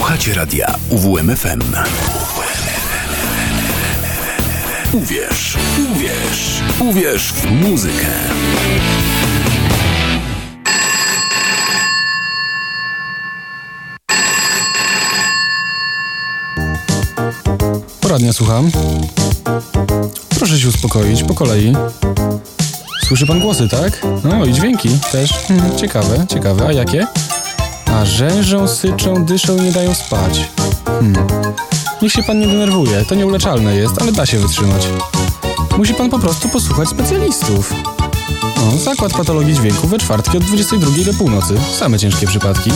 [0.00, 1.60] Słuchacie radia UWMFM.
[4.92, 5.56] Uwierz,
[5.92, 8.06] uwierz, uwierz w muzykę.
[18.00, 18.70] Poradnia słucham.
[20.38, 21.72] Proszę się uspokoić, po kolei.
[23.04, 24.06] Słyszy pan głosy, tak?
[24.24, 25.32] No i dźwięki też.
[25.32, 26.66] Hmm, ciekawe, ciekawe.
[26.66, 27.06] A jakie?
[28.00, 30.48] A rzężą, syczą, dyszą i nie dają spać.
[30.84, 31.26] Hmm.
[32.02, 34.88] Niech się pan nie denerwuje, to nieuleczalne jest, ale da się wytrzymać.
[35.78, 37.74] Musi pan po prostu posłuchać specjalistów.
[38.84, 41.54] Zakład patologii dźwięku we czwartki od 22 do północy.
[41.78, 42.70] Same ciężkie przypadki.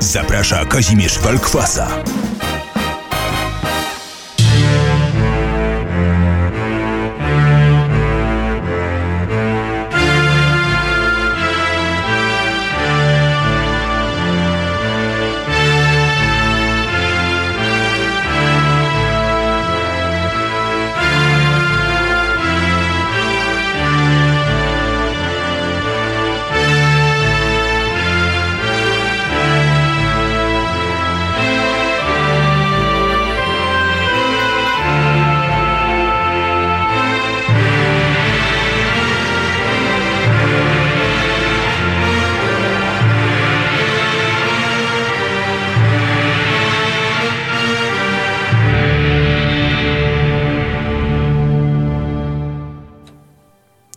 [0.00, 1.88] Zaprasza Kazimierz Walkwasa.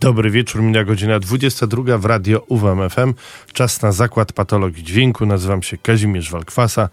[0.04, 3.14] Dobry wieczór, mina godzina 22 w radio UWMFM.
[3.54, 5.26] Czas na zakład patologii dźwięku.
[5.26, 6.90] Nazywam się Kazimierz Walkwasa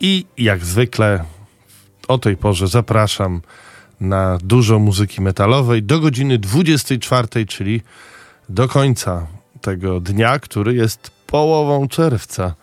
[0.00, 1.24] i jak zwykle
[2.08, 3.40] o tej porze zapraszam
[4.00, 7.82] na dużo muzyki metalowej do godziny 24, czyli
[8.48, 9.26] do końca
[9.60, 12.54] tego dnia, który jest połową czerwca.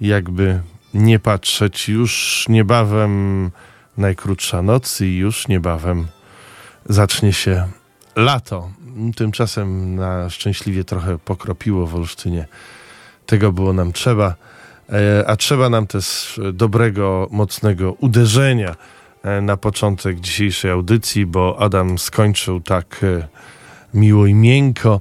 [0.00, 0.60] Jakby
[0.94, 3.50] nie patrzeć, już niebawem
[3.96, 6.06] najkrótsza noc i już niebawem
[6.88, 7.68] zacznie się
[8.18, 8.70] lato.
[9.16, 12.46] Tymczasem na szczęśliwie trochę pokropiło w Olsztynie.
[13.26, 14.34] Tego było nam trzeba.
[14.92, 18.76] E, a trzeba nam też dobrego, mocnego uderzenia
[19.22, 23.28] e, na początek dzisiejszej audycji, bo Adam skończył tak e,
[23.94, 25.00] miło i miękko,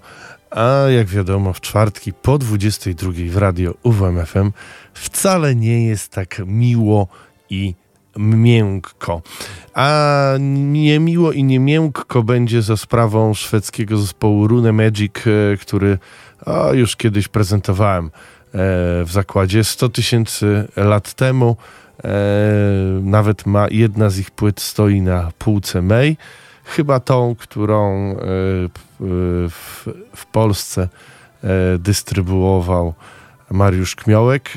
[0.51, 4.51] a jak wiadomo w czwartki po 22 w radio UWMFM
[4.93, 7.07] wcale nie jest tak miło
[7.49, 7.86] i miękko.
[9.73, 15.97] A niemiło i niemiękko będzie za sprawą szwedzkiego zespołu Rune Magic, e, który
[16.45, 18.09] o, już kiedyś prezentowałem e,
[19.03, 21.57] w zakładzie 100 tysięcy lat temu.
[22.03, 22.09] E,
[23.01, 26.17] nawet ma jedna z ich płyt stoi na półce May.
[26.63, 28.15] Chyba tą, którą
[29.49, 30.89] w, w Polsce
[31.79, 32.93] dystrybuował
[33.51, 34.49] Mariusz Kmiołek.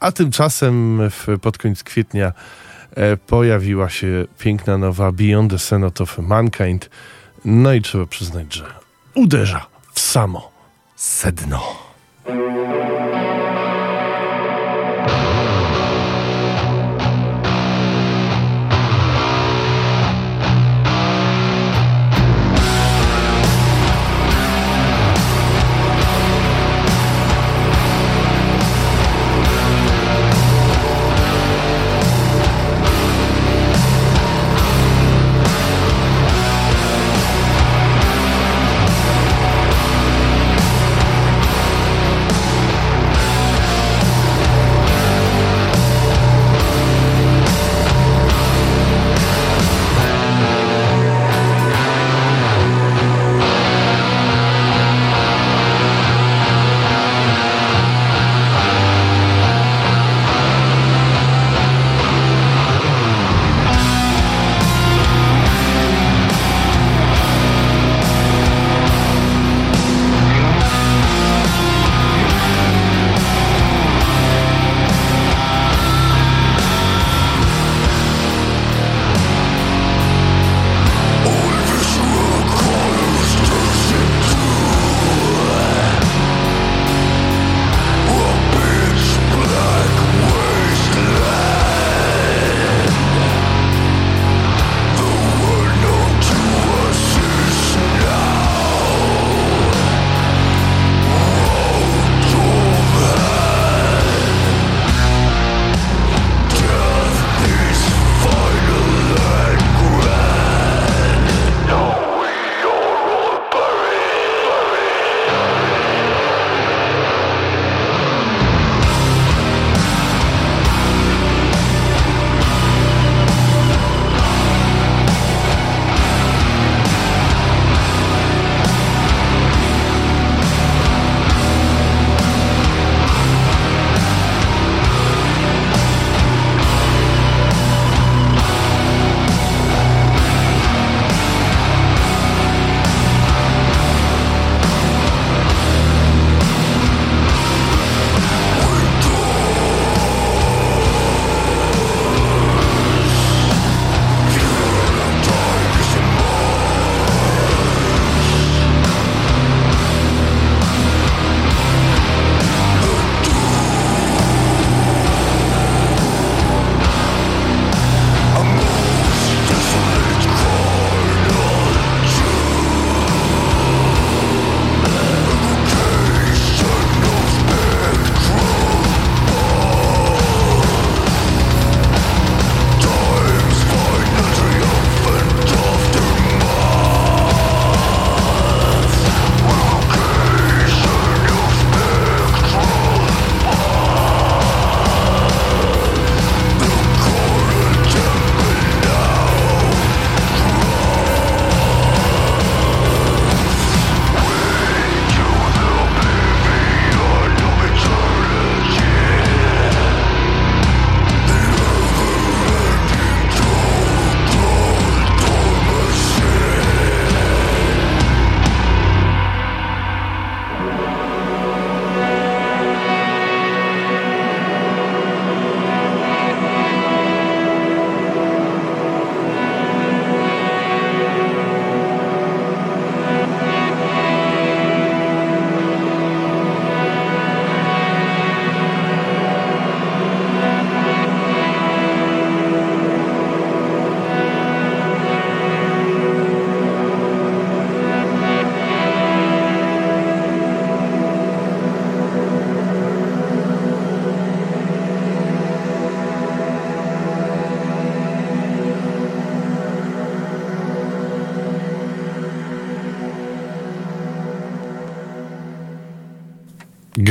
[0.00, 2.32] A tymczasem w, pod koniec kwietnia
[3.26, 6.90] pojawiła się piękna nowa Beyond the Senate of Mankind.
[7.44, 8.64] No i trzeba przyznać, że
[9.14, 10.50] uderza w samo
[10.96, 11.62] sedno.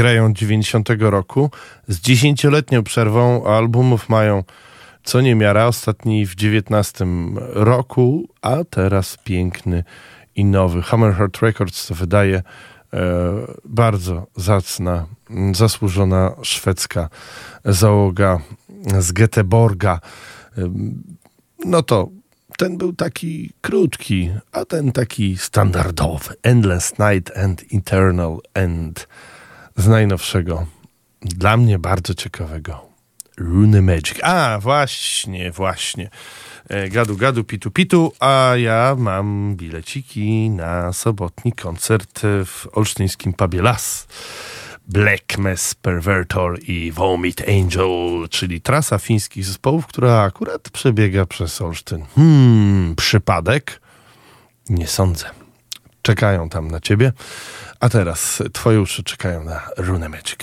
[0.06, 1.52] Grają od 90 roku.
[1.88, 4.44] Z dziesięcioletnią przerwą albumów mają
[5.04, 5.68] co niemiara.
[5.68, 7.06] Ostatni w 19
[7.54, 9.84] roku, a teraz piękny
[10.36, 10.81] i nowy.
[10.81, 12.44] Hammerheart Records to wydaje e,
[13.66, 15.06] bardzo zacna,
[15.52, 17.10] zasłużona szwedzka
[17.66, 18.40] załoga
[19.00, 20.00] z Göteborga.
[20.57, 20.74] E,
[21.66, 22.10] no to
[22.57, 26.34] ten był taki krótki, a ten taki standardowy.
[26.44, 29.07] Endless Night and Eternal End
[29.75, 30.66] z najnowszego,
[31.22, 32.86] dla mnie bardzo ciekawego
[33.38, 34.19] Rune Magic.
[34.24, 36.10] A, właśnie, właśnie.
[36.69, 43.62] E, gadu, gadu, pitu, pitu, a ja mam bileciki na sobotni koncert w olsztyńskim pubie
[43.62, 44.07] Las.
[44.88, 52.06] Black Mess Pervertor i Vomit Angel, czyli trasa fińskich zespołów, która akurat przebiega przez Olsztyn.
[52.16, 53.81] Hmm, przypadek?
[54.69, 55.25] Nie sądzę.
[56.06, 57.12] Czekają tam na ciebie.
[57.80, 60.40] A teraz twoje uszy czekają na Rune Magic.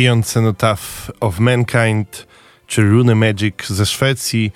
[0.00, 2.26] Beyond Cenotaph of Mankind
[2.66, 4.52] czy Rune Magic ze Szwecji.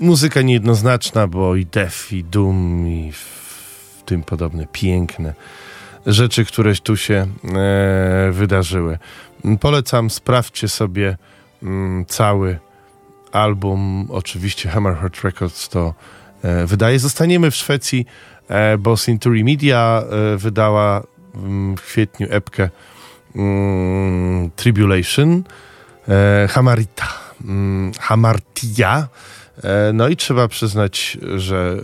[0.00, 5.34] Muzyka niejednoznaczna, bo i Def, i Doom, i w tym podobne piękne
[6.06, 8.98] rzeczy, które tu się e, wydarzyły.
[9.60, 11.16] Polecam, sprawdźcie sobie
[11.62, 12.58] mm, cały
[13.32, 14.06] album.
[14.10, 15.94] Oczywiście Hammerheart Records to
[16.42, 16.98] e, wydaje.
[16.98, 18.06] Zostaniemy w Szwecji,
[18.48, 21.02] e, bo Century Media e, wydała
[21.34, 22.68] mm, w kwietniu epkę
[23.34, 25.42] mm, Tribulation,
[26.08, 27.08] e, Hamarita,
[27.44, 29.08] mm, Hamartia.
[29.62, 31.76] E, no i trzeba przyznać, że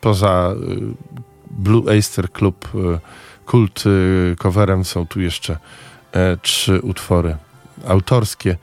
[0.00, 0.54] poza e,
[1.50, 2.98] Blue Oyster Club e,
[3.46, 5.58] Kult e, coverem są tu jeszcze
[6.42, 7.36] trzy utwory
[7.86, 8.56] autorskie.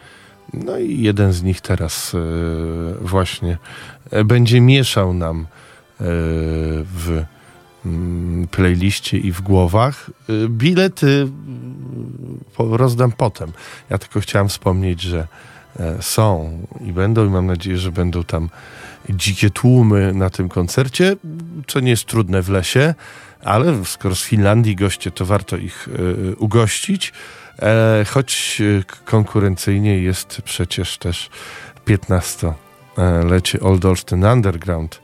[0.53, 2.15] No i jeden z nich teraz
[3.01, 3.57] właśnie
[4.25, 5.47] będzie mieszał nam
[5.99, 7.23] w
[8.51, 10.09] playliście i w głowach.
[10.29, 13.51] E, Bilety mm, po- rozdam potem.
[13.89, 15.27] Ja tylko chciałem wspomnieć, że
[15.79, 18.49] e, są i będą i mam nadzieję, że będą tam
[19.09, 21.15] dzikie tłumy na tym koncercie,
[21.67, 22.93] co nie jest trudne w lesie,
[23.43, 25.89] ale skoro z Finlandii goście, to warto ich
[26.31, 27.13] e, ugościć.
[27.61, 28.61] E, choć
[29.05, 31.29] konkurencyjnie jest przecież też
[31.87, 35.02] 15-lecie Old Olsztyn Underground.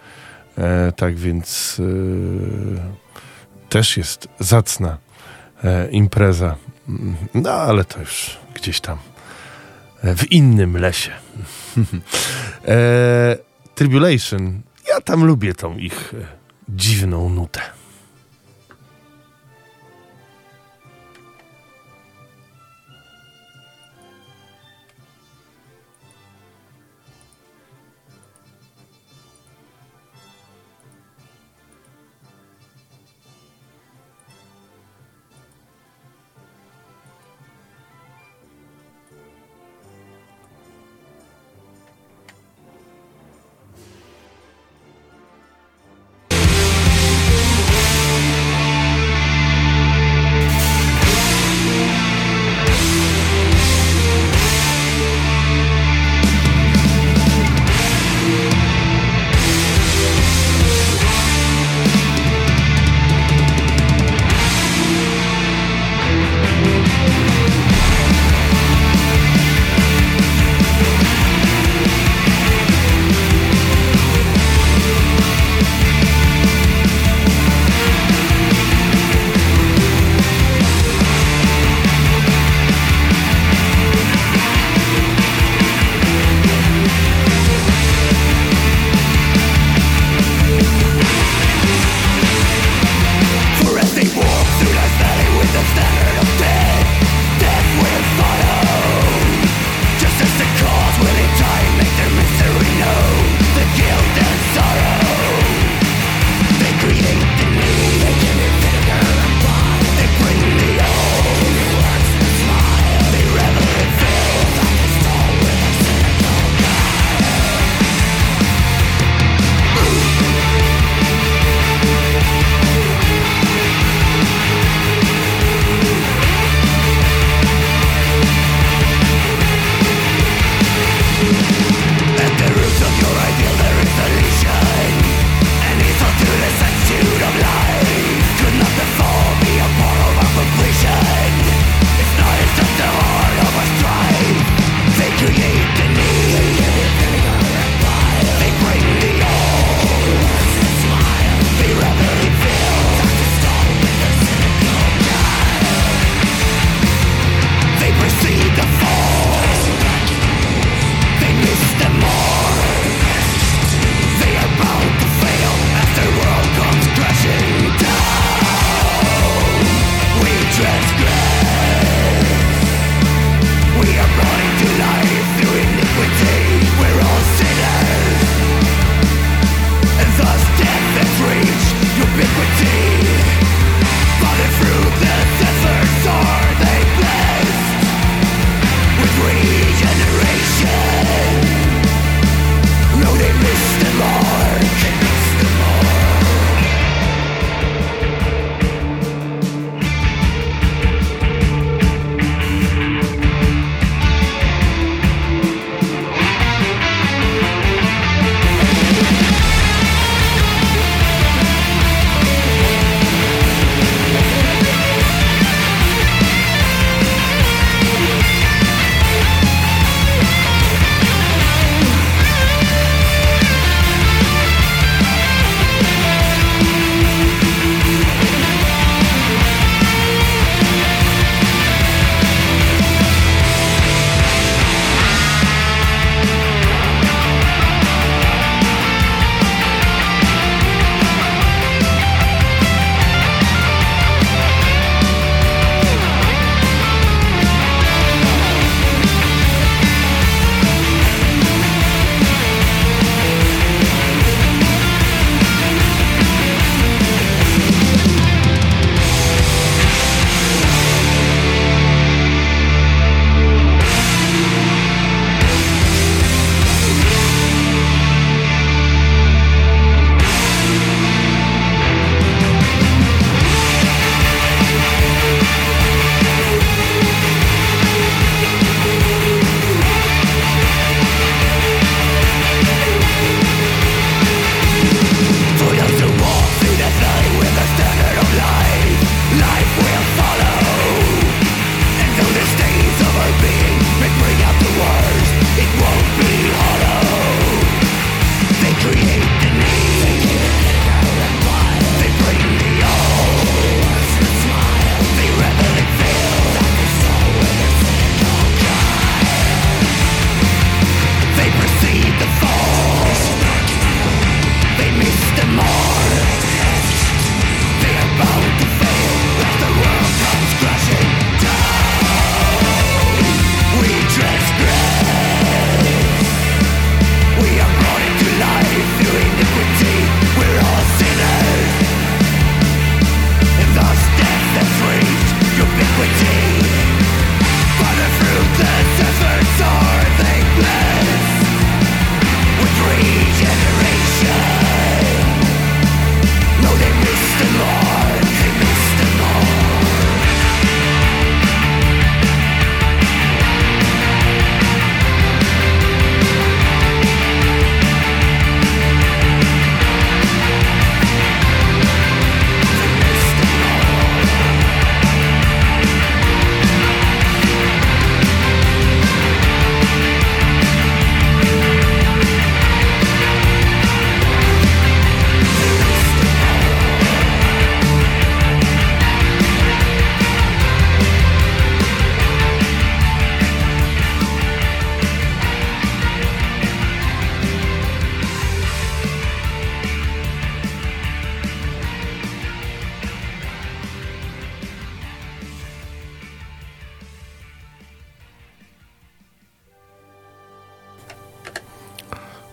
[0.60, 4.98] E, tak więc e, też jest zacna
[5.64, 6.56] e, impreza.
[7.34, 8.98] No ale to już gdzieś tam
[10.04, 11.12] w innym lesie.
[12.68, 13.38] e,
[13.76, 14.62] Tribulation.
[14.88, 16.14] Ja tam lubię tą ich
[16.70, 17.62] dziwną nutę.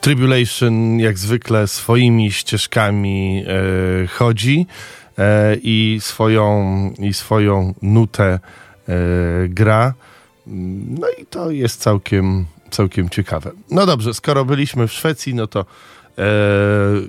[0.07, 4.67] Tribulation jak zwykle swoimi ścieżkami e, chodzi
[5.19, 6.55] e, i, swoją,
[6.99, 8.39] i swoją nutę e,
[9.49, 9.95] gra.
[10.87, 13.51] No i to jest całkiem, całkiem ciekawe.
[13.71, 15.65] No dobrze, skoro byliśmy w Szwecji, no to e,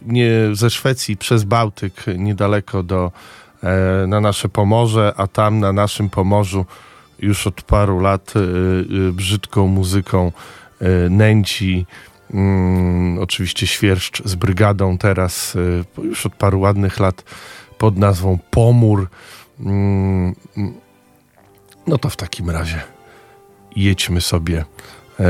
[0.05, 3.12] nie ze Szwecji przez Bałtyk niedaleko do
[3.63, 6.65] e, na nasze Pomorze, a tam na naszym Pomorzu
[7.19, 10.31] już od paru lat e, brzydką muzyką
[11.10, 11.86] nęci
[12.33, 15.55] mm, oczywiście świerszcz z brygadą teraz
[15.97, 17.23] e, już od paru ładnych lat
[17.77, 19.07] pod nazwą Pomór.
[19.59, 20.73] Mm, mm.
[21.87, 22.81] no to w takim razie
[23.75, 24.65] jedźmy sobie
[25.19, 25.23] e,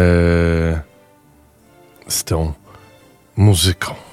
[2.07, 2.53] z tą
[3.37, 4.06] muzyką.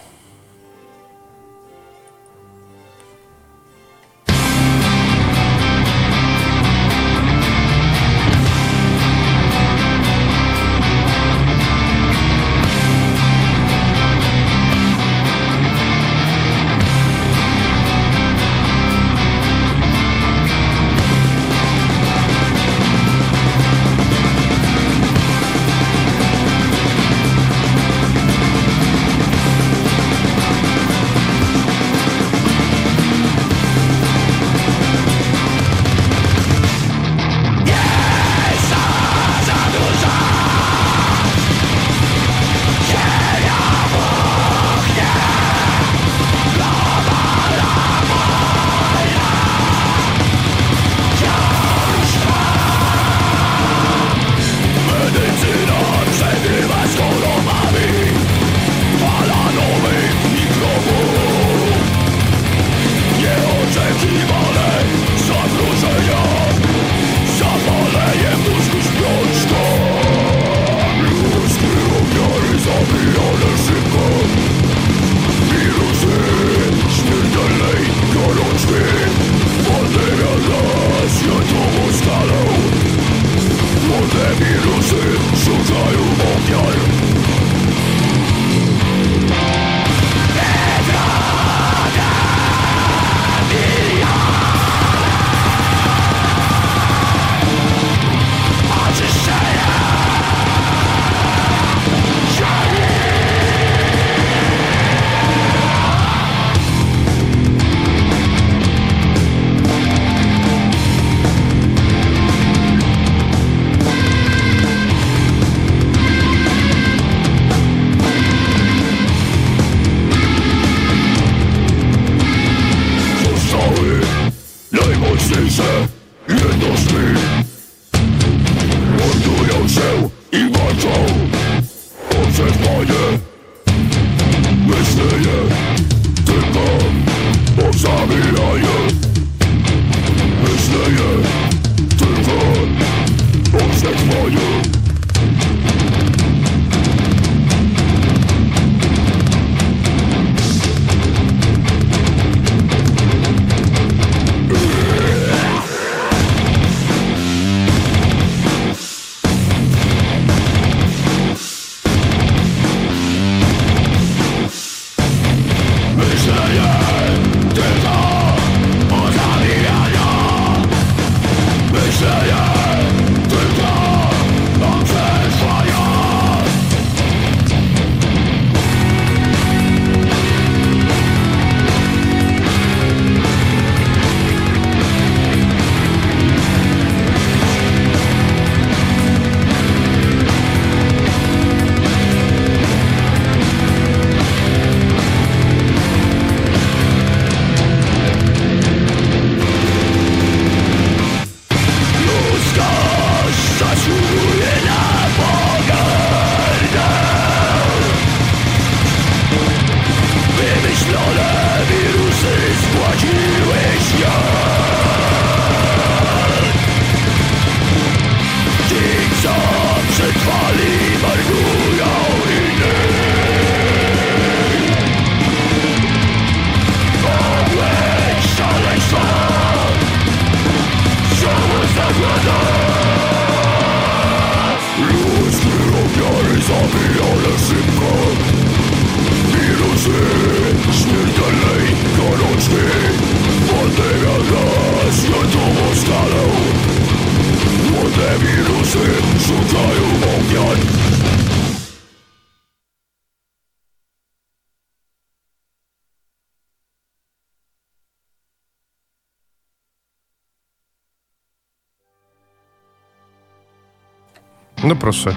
[264.85, 265.15] Proszę,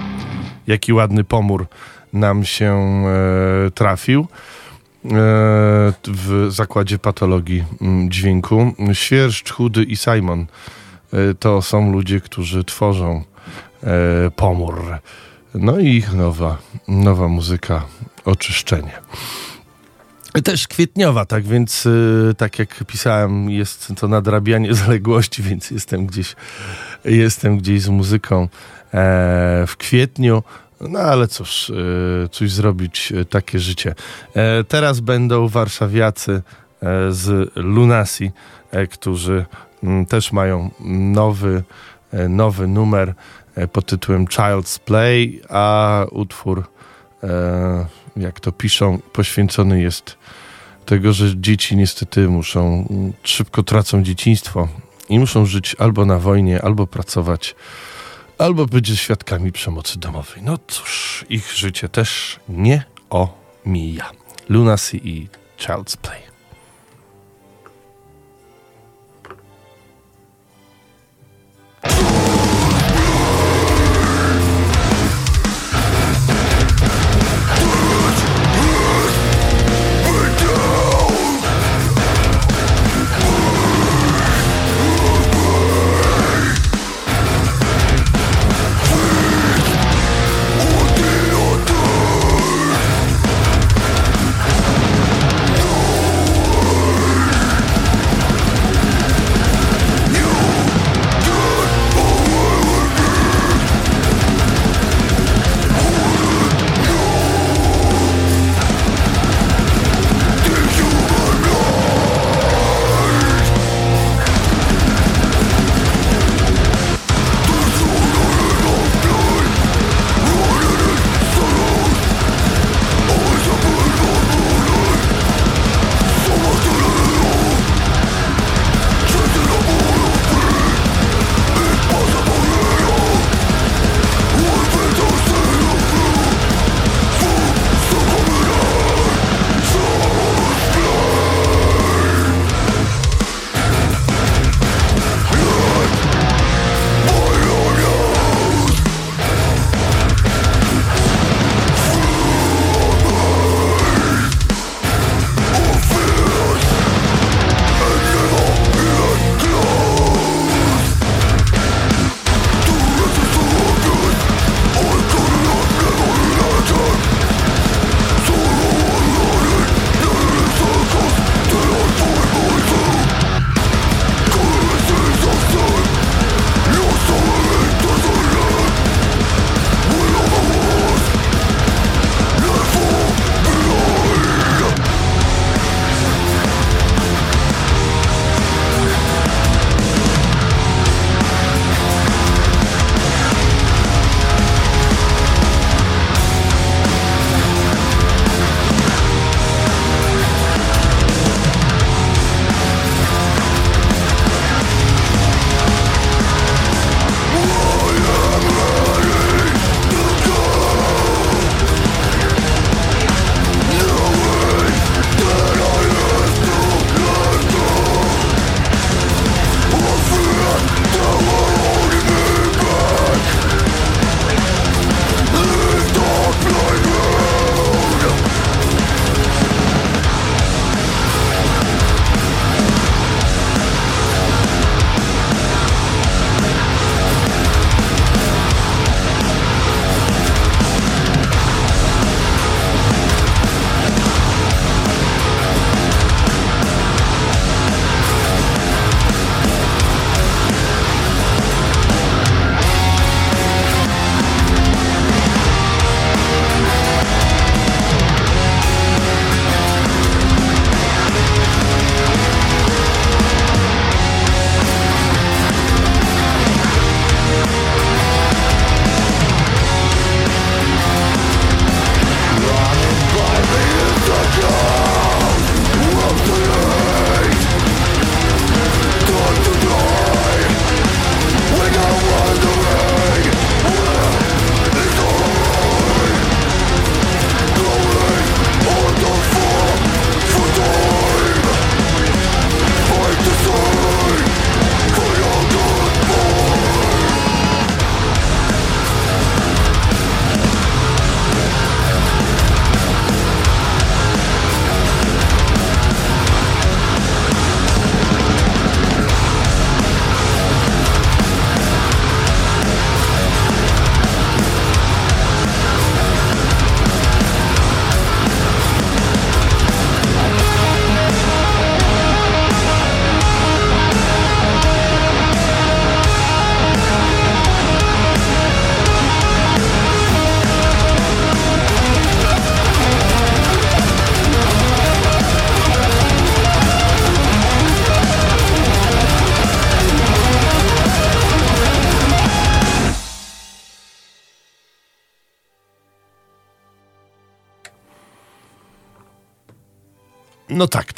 [0.66, 1.66] jaki ładny pomór
[2.12, 2.74] nam się
[3.66, 4.26] e, trafił e,
[6.08, 8.72] w zakładzie patologii m, dźwięku.
[8.92, 10.46] Świerszcz, Chudy i Simon
[11.12, 13.22] e, to są ludzie, którzy tworzą
[13.82, 14.98] e, pomór.
[15.54, 17.82] No i ich nowa, nowa muzyka,
[18.24, 18.92] oczyszczenie.
[20.44, 26.36] Też kwietniowa, tak więc y, tak jak pisałem, jest to nadrabianie zaległości, więc jestem gdzieś,
[27.04, 28.48] jestem gdzieś z muzyką e,
[29.66, 30.42] w kwietniu.
[30.80, 33.94] No ale cóż, y, coś zrobić, y, takie życie.
[34.34, 36.42] E, teraz będą warszawiacy e,
[37.12, 38.30] z Lunasi,
[38.90, 39.44] którzy
[39.82, 40.70] m, też mają
[41.14, 41.62] nowy,
[42.28, 43.14] nowy numer
[43.72, 46.64] pod tytułem Child's Play, a utwór,
[48.16, 50.18] jak to piszą, poświęcony jest
[50.86, 54.68] tego, że dzieci niestety muszą, m, szybko tracą dzieciństwo
[55.08, 57.54] i muszą żyć albo na wojnie, albo pracować,
[58.38, 60.42] albo być świadkami przemocy domowej.
[60.42, 64.10] No cóż, ich życie też nie omija.
[64.48, 66.27] Lunacy i Child's Play.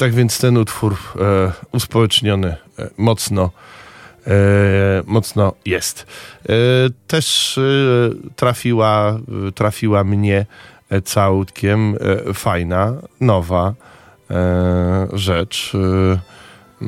[0.00, 3.50] Tak, więc ten utwór e, uspołeczniony e, mocno,
[4.26, 4.30] e,
[5.06, 6.06] mocno jest.
[6.48, 6.52] E,
[7.06, 7.62] też e,
[8.36, 10.46] trafiła, e, trafiła mnie
[10.90, 11.96] e, całkiem
[12.28, 13.74] e, fajna, nowa
[15.12, 15.72] rzecz.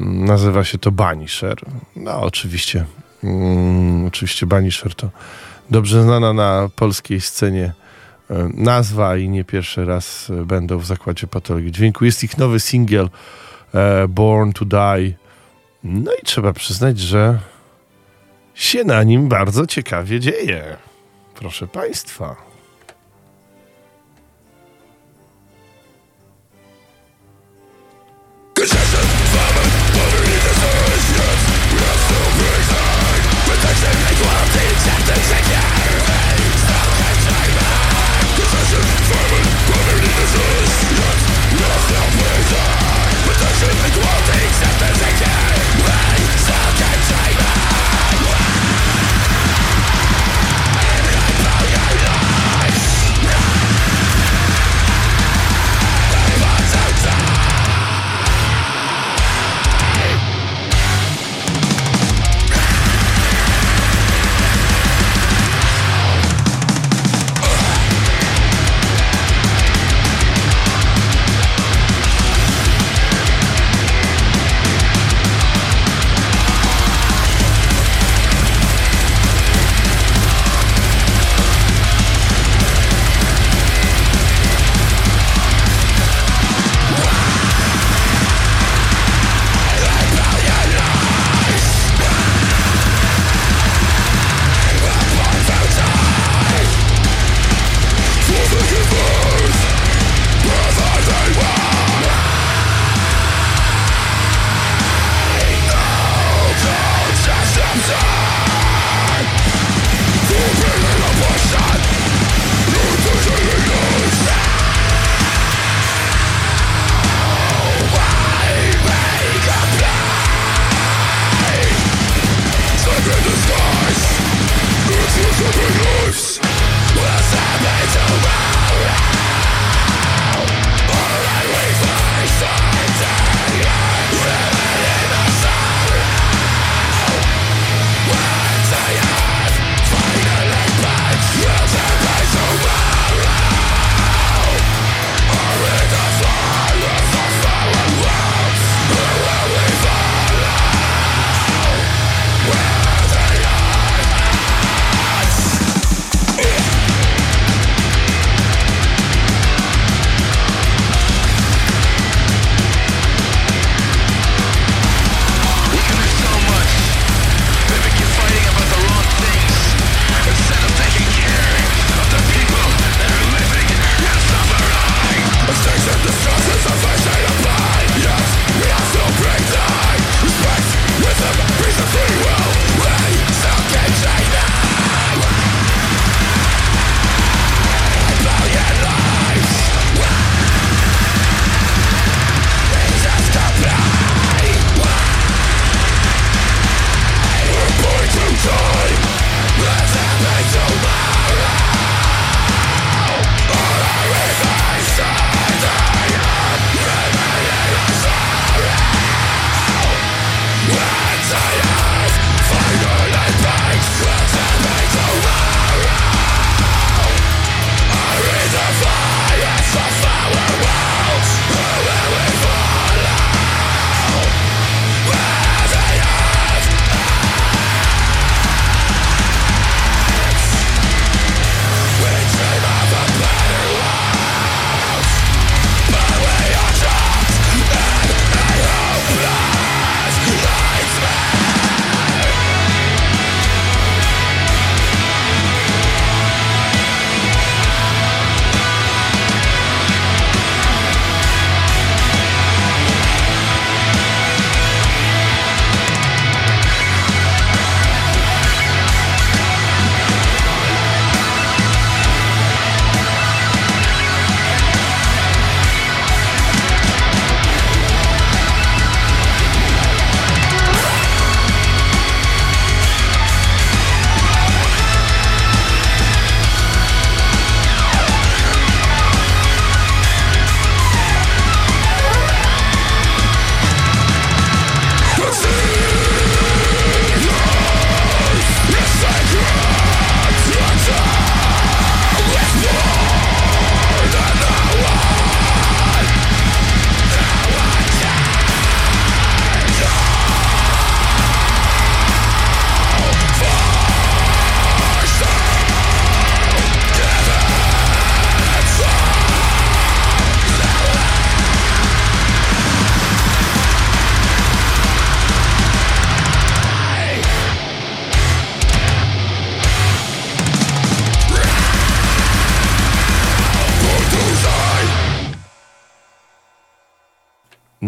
[0.03, 1.57] Nazywa się to Banisher.
[1.97, 2.85] No oczywiście,
[3.25, 5.11] mm, oczywiście Banisher to
[5.71, 7.73] dobrze znana na polskiej scenie
[8.55, 12.05] nazwa i nie pierwszy raz e, będą w zakładzie patologii dźwięku.
[12.05, 13.11] Jest ich nowy singiel
[13.75, 15.12] e, Born to Die.
[15.85, 17.39] No i trzeba przyznać, że
[18.55, 20.77] się na nim bardzo ciekawie dzieje.
[21.35, 22.52] Proszę Państwa.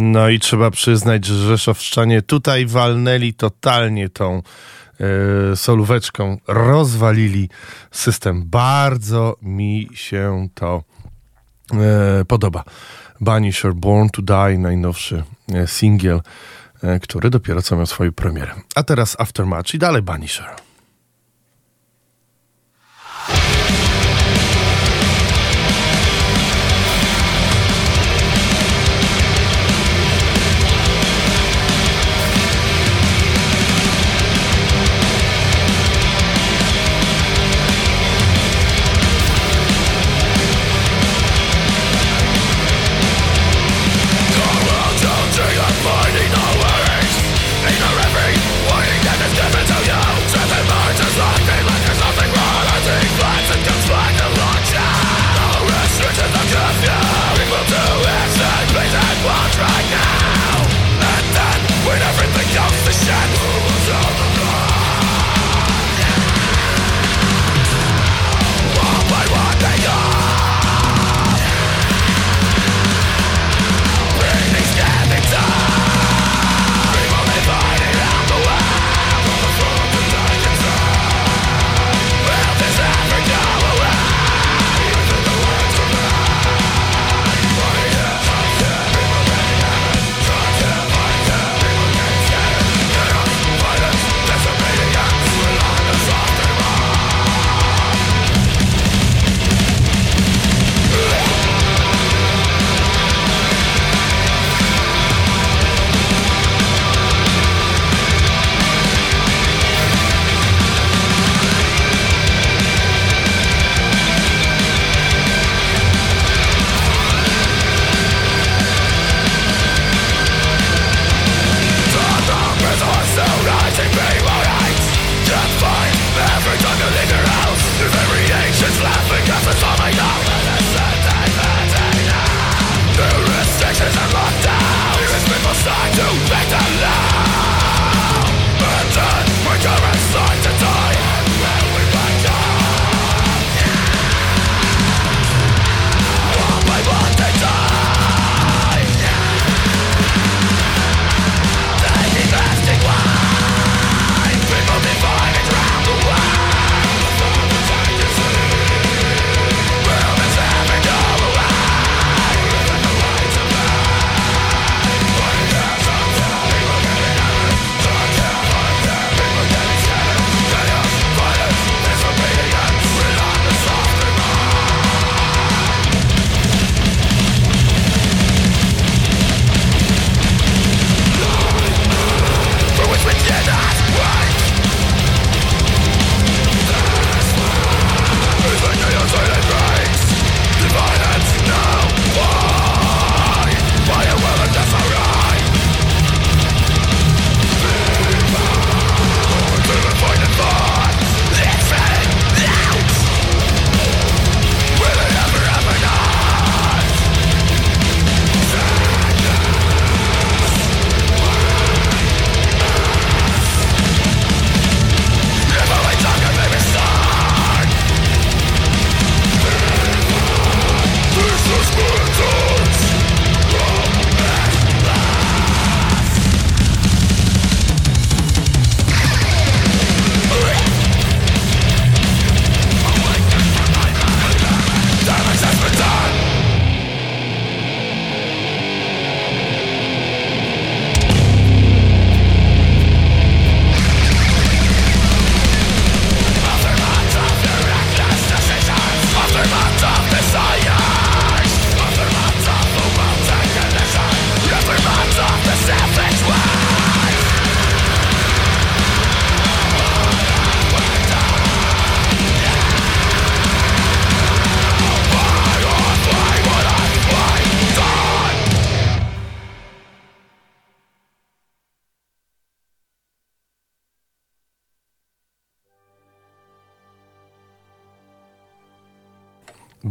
[0.05, 4.43] No i trzeba przyznać, że Rzeszowszczanie tutaj walnęli totalnie tą
[5.53, 7.49] e, solóweczką, rozwalili
[7.91, 8.43] system.
[8.47, 10.83] Bardzo mi się to
[11.73, 12.65] e, podoba.
[13.21, 16.21] Banisher Born to Die, najnowszy e, singiel,
[17.03, 18.55] który dopiero co miał swoją premierę.
[18.75, 20.64] A teraz Aftermatch i dalej Banisher.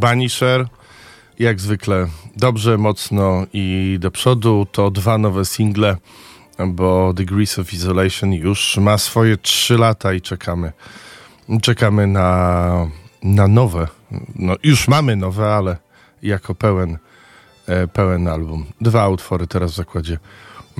[0.03, 0.67] Banisher,
[1.39, 4.67] jak zwykle dobrze, mocno i do przodu.
[4.71, 5.97] To dwa nowe single,
[6.67, 10.71] bo Degrees of Isolation już ma swoje trzy lata i czekamy.
[11.61, 12.87] Czekamy na,
[13.23, 13.87] na nowe.
[14.35, 15.77] No, już mamy nowe, ale
[16.23, 16.97] jako pełen
[17.67, 18.65] e, pełen album.
[18.81, 20.17] Dwa utwory teraz w zakładzie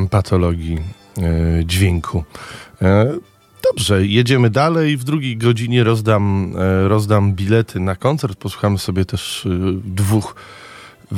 [0.10, 2.24] patologii e, dźwięku.
[3.64, 4.98] Dobrze, jedziemy dalej.
[4.98, 8.40] W drugiej godzinie rozdam, e, rozdam bilety na koncert.
[8.40, 9.50] Posłuchamy sobie też e,
[9.84, 10.36] dwóch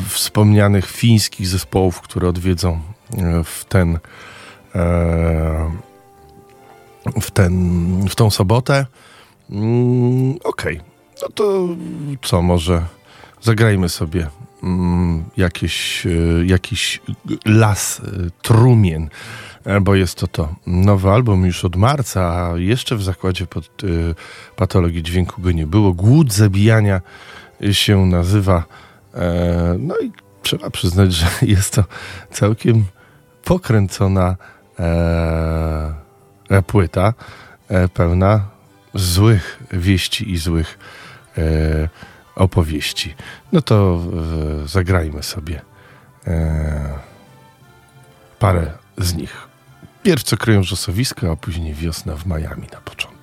[0.10, 2.80] wspomnianych fińskich zespołów, które odwiedzą
[3.18, 4.00] e, w ten
[7.22, 8.86] w, ten, w tą sobotę.
[9.50, 10.82] Mm, Okej,
[11.22, 11.68] no to
[12.22, 12.86] co, może
[13.42, 14.28] zagrajmy sobie
[14.64, 16.10] mm, jakieś, e,
[16.46, 17.02] jakiś
[17.46, 18.02] las
[18.42, 19.10] trumien,
[19.82, 23.88] bo jest to to nowy album już od marca, a jeszcze w zakładzie pod e,
[24.56, 25.94] patologii dźwięku go nie było.
[25.94, 27.02] Głód zabijania
[27.72, 28.64] się nazywa.
[29.14, 30.12] E, no i
[30.42, 31.84] trzeba przyznać, że jest to
[32.32, 32.86] całkiem
[33.44, 34.36] pokręcona
[34.80, 37.14] e, płyta,
[37.68, 38.46] e, pełna
[38.94, 40.80] złych wieści i złych
[41.38, 41.90] e,
[42.36, 43.16] opowieści.
[43.52, 44.00] No to
[44.64, 45.62] e, zagrajmy sobie
[46.28, 47.00] e,
[48.40, 49.55] parę z nich.
[50.06, 53.15] Pierw co kryją rzosowiska, a później wiosna w Miami na początek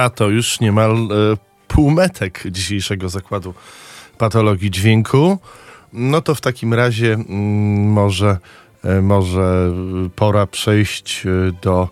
[0.00, 1.06] A to już niemal e,
[1.68, 3.54] półmetek dzisiejszego zakładu
[4.18, 5.38] patologii dźwięku.
[5.92, 8.38] No to w takim razie mm, może,
[8.84, 9.72] e, może
[10.16, 11.88] pora przejść e, do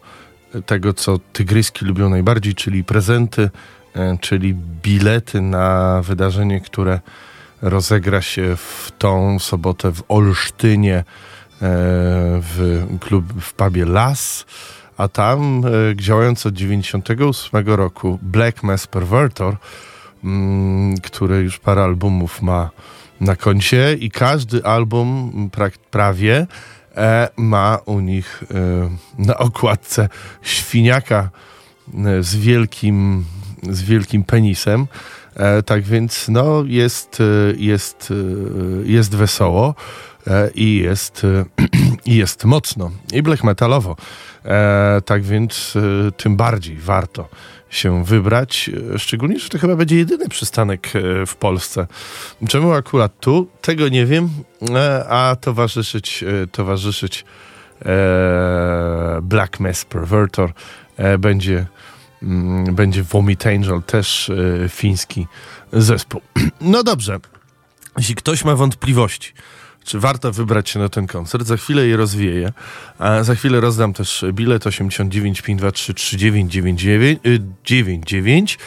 [0.66, 3.50] tego, co tygryski lubią najbardziej, czyli prezenty,
[3.94, 7.00] e, czyli bilety na wydarzenie, które
[7.62, 11.04] rozegra się w tą sobotę w Olsztynie e,
[12.40, 14.46] w, klub, w pubie Las
[14.99, 19.57] a tam e, działający od 98 roku Black Mass Pervertor,
[20.24, 22.70] mm, który już parę albumów ma
[23.20, 26.46] na koncie i każdy album pra, prawie
[26.96, 30.09] e, ma u nich e, na okładce
[30.42, 31.30] świniaka
[32.20, 33.24] z wielkim,
[33.70, 34.86] z wielkim penisem.
[35.66, 37.22] Tak więc no, jest,
[37.57, 38.12] jest,
[38.84, 39.74] jest wesoło
[40.55, 41.22] i jest,
[42.07, 43.96] jest mocno i black metalowo.
[44.45, 47.28] E, tak więc e, tym bardziej warto
[47.70, 51.86] się wybrać, e, szczególnie, że to chyba będzie jedyny przystanek e, w Polsce.
[52.49, 53.49] Czemu akurat tu?
[53.61, 54.30] Tego nie wiem,
[54.70, 57.24] e, a towarzyszyć, towarzyszyć
[59.22, 60.53] Black Mass Pervertor
[61.18, 61.66] będzie,
[62.22, 64.30] mm, będzie Vomit Angel, też
[64.68, 65.26] fiński
[65.72, 66.20] zespół.
[66.61, 67.18] No dobrze,
[67.99, 69.32] jeśli ktoś ma wątpliwości,
[69.89, 71.47] czy warto wybrać się na ten koncert.
[71.47, 72.53] Za chwilę je rozwieję.
[72.99, 78.59] A za chwilę rozdam też bilet 89 523 3999 y, 99.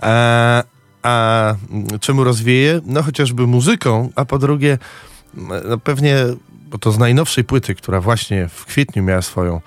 [0.00, 0.62] A,
[1.02, 1.54] a
[2.00, 2.80] czemu rozwieję?
[2.86, 4.78] No chociażby muzyką, a po drugie
[5.34, 6.16] no pewnie,
[6.70, 9.60] bo to z najnowszej płyty, która właśnie w kwietniu miała swoją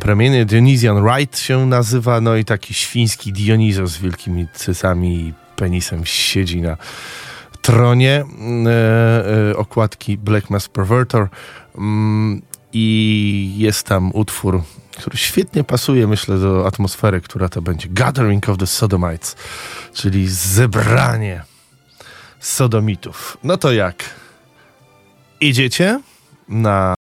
[0.00, 6.06] premierę, Dionysian Wright się nazywa, no i taki świński Dionizo z wielkimi cysami i penisem
[6.06, 6.76] siedzi na
[7.68, 8.24] tronie
[8.66, 11.28] e, e, okładki Black Mass Pervertor
[11.78, 12.42] mm,
[12.72, 14.62] i jest tam utwór,
[14.96, 17.88] który świetnie pasuje, myślę, do atmosfery, która to będzie.
[17.88, 19.36] Gathering of the Sodomites,
[19.94, 21.42] czyli zebranie
[22.40, 23.36] sodomitów.
[23.44, 24.04] No to jak?
[25.40, 26.00] Idziecie
[26.48, 26.94] na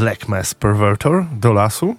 [0.00, 1.94] Black Mass Pervertor do lasu?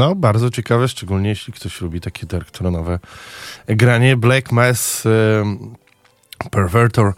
[0.00, 2.98] No, bardzo ciekawe, szczególnie jeśli ktoś lubi takie darktronowe
[3.66, 4.16] granie.
[4.16, 5.04] Black Mass
[6.50, 7.12] Pervertor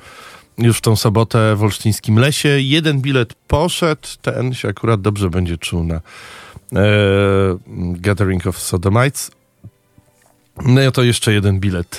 [0.58, 2.48] już w tą sobotę w Olsztyńskim Lesie.
[2.48, 6.00] Jeden bilet poszedł, ten się akurat dobrze będzie czuł na e,
[7.92, 9.30] Gathering of Sodomites.
[10.66, 11.98] No i to jeszcze jeden bilet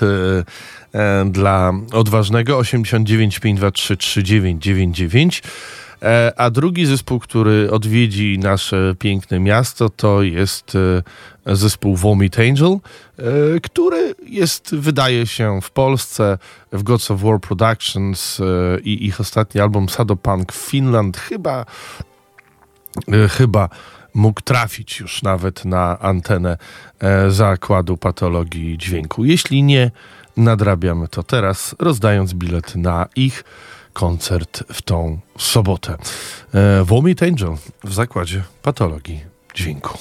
[0.94, 5.44] e, dla odważnego 89 523 3999.
[6.04, 10.74] E, a drugi zespół, który odwiedzi nasze piękne miasto, to jest
[11.46, 13.22] e, zespół Vomit Angel, e,
[13.60, 16.38] który jest, wydaje się, w Polsce
[16.72, 18.42] w Gods of War Productions
[18.84, 21.66] i ich ostatni album Sadopunk Finland chyba
[23.30, 23.70] chyba
[24.14, 26.58] mógł trafić już nawet na antenę
[27.30, 29.26] zakładu patologii dźwięku.
[29.26, 29.92] Jeśli nie,
[30.38, 33.44] nadrabiamy to teraz, rozdając bilet na ich
[33.94, 35.98] koncert w tą sobotę.
[36.54, 36.84] E,
[37.24, 39.22] Angel w zakładzie patologii
[39.56, 39.98] dźwięku.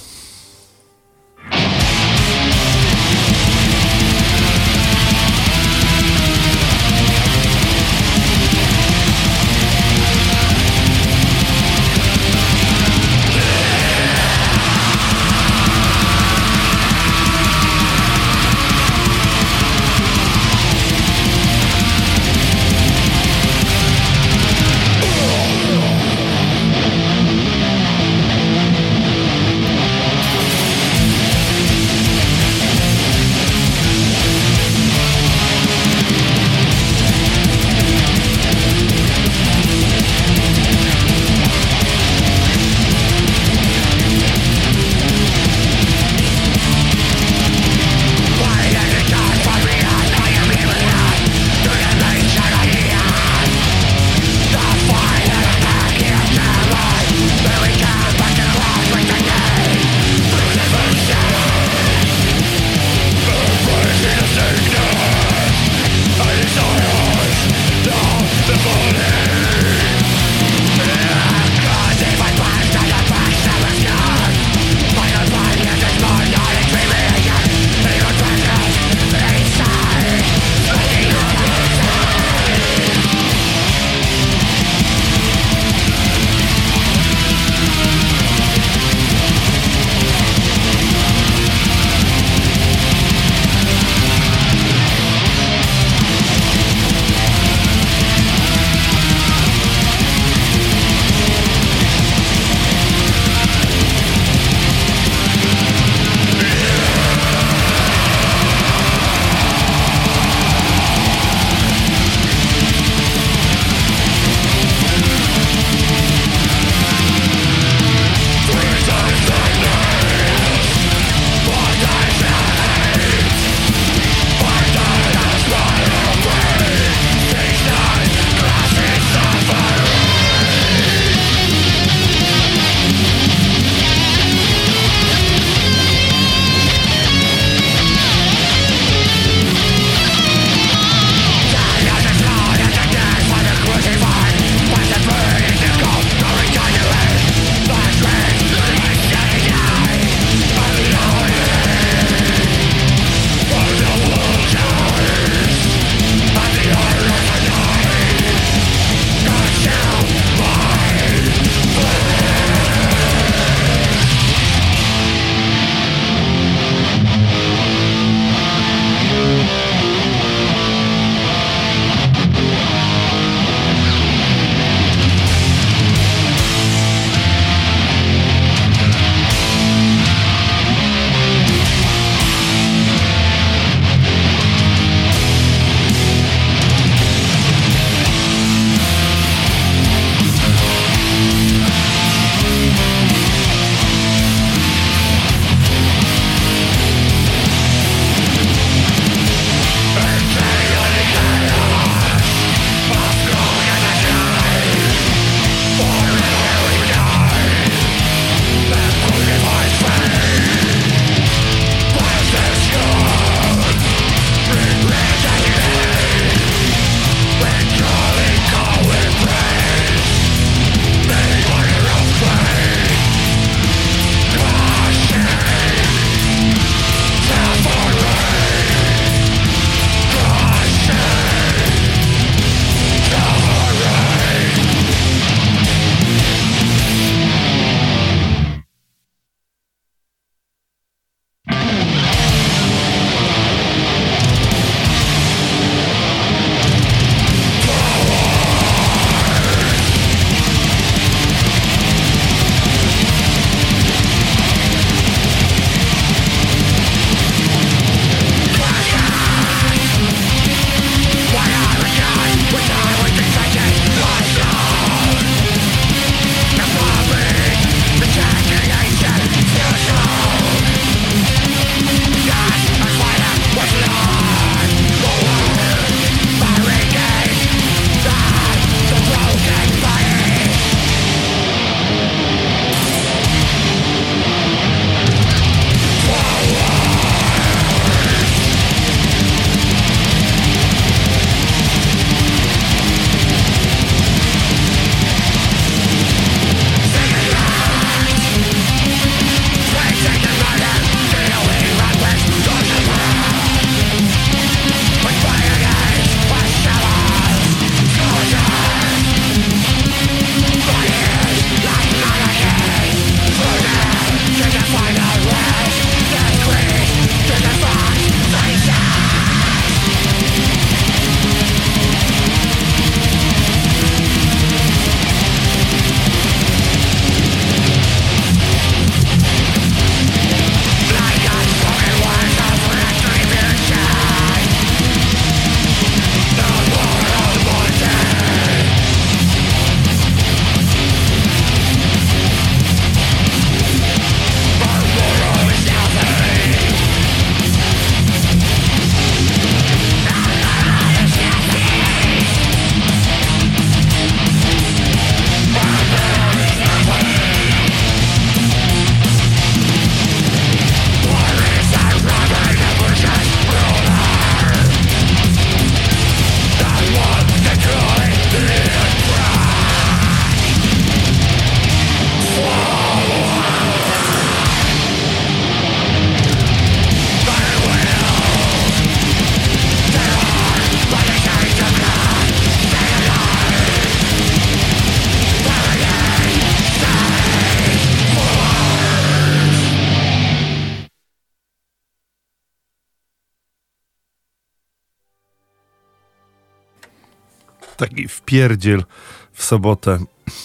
[397.86, 398.84] Taki wpierdziel
[399.32, 399.98] w sobotę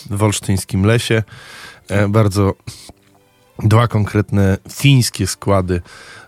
[0.10, 1.24] w olsztyńskim lesie.
[1.90, 2.54] E, bardzo
[3.64, 5.82] dwa konkretne fińskie składy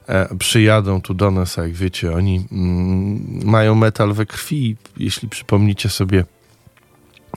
[0.08, 4.76] e, przyjadą tu do nas, jak wiecie, oni mm, mają metal we krwi.
[4.98, 6.26] Jeśli przypomnicie sobie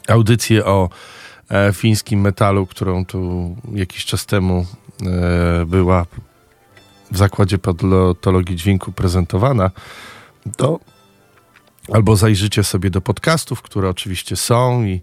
[0.08, 0.88] audycję o
[1.50, 4.66] e, fińskim metalu, którą tu jakiś czas temu
[5.02, 6.06] e, była
[7.10, 9.70] w zakładzie podlotologii dźwięku prezentowana,
[10.56, 10.80] to
[11.92, 15.02] albo zajrzycie sobie do podcastów, które oczywiście są i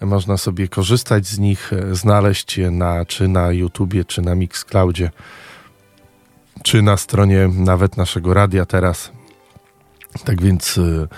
[0.00, 5.10] można sobie korzystać z nich, e, znaleźć je na, czy na YouTubie, czy na Mixcloudzie,
[6.62, 9.12] czy na stronie nawet naszego radia teraz.
[10.24, 11.08] Tak więc y,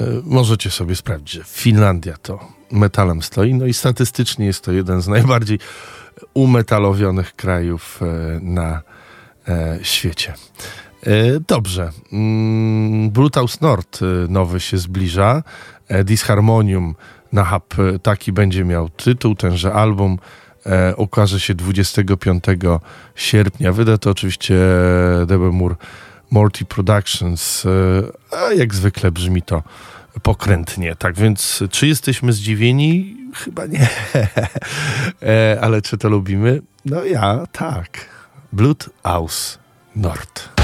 [0.00, 3.54] y, możecie sobie sprawdzić, że Finlandia to metalem stoi.
[3.54, 5.58] No i statystycznie jest to jeden z najbardziej
[6.34, 8.82] umetalowionych krajów y, na
[9.82, 10.34] świecie.
[11.48, 11.90] Dobrze.
[12.12, 15.42] Mm, Brutals Nord nowy się zbliża.
[16.04, 16.94] Disharmonium
[17.32, 19.34] na Hub taki będzie miał tytuł.
[19.34, 20.18] Tenże album
[20.66, 22.44] e, się 25
[23.14, 23.72] sierpnia.
[23.72, 24.54] Wyda to oczywiście
[25.26, 25.76] Debemur
[26.30, 29.62] Morty Productions, e, a jak zwykle brzmi to
[30.22, 30.96] pokrętnie.
[30.96, 33.16] Tak więc, czy jesteśmy zdziwieni?
[33.34, 33.88] Chyba nie.
[35.22, 36.62] e, ale czy to lubimy?
[36.84, 38.06] No ja tak.
[38.52, 39.58] Blood House
[39.96, 40.57] Nord.